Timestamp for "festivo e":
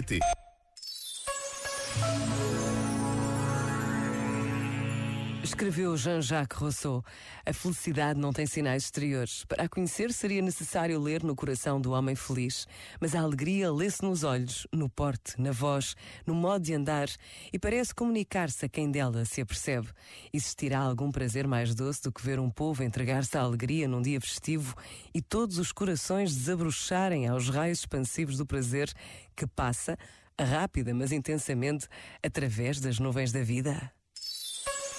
24.20-25.22